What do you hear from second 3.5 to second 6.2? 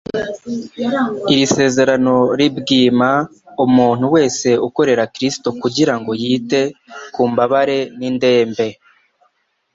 umuntu wese ukorera Kristo kugira ngo